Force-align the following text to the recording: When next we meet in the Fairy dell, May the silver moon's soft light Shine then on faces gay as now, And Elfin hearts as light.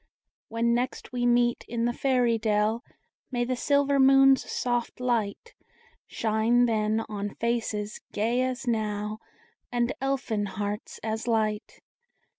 When 0.47 0.73
next 0.73 1.11
we 1.11 1.27
meet 1.27 1.63
in 1.67 1.85
the 1.85 1.93
Fairy 1.93 2.39
dell, 2.39 2.83
May 3.29 3.43
the 3.45 3.55
silver 3.55 3.99
moon's 3.99 4.51
soft 4.51 4.99
light 4.99 5.53
Shine 6.07 6.65
then 6.65 7.01
on 7.07 7.35
faces 7.35 7.99
gay 8.11 8.41
as 8.41 8.65
now, 8.65 9.19
And 9.71 9.93
Elfin 10.01 10.47
hearts 10.47 10.99
as 11.03 11.27
light. 11.27 11.81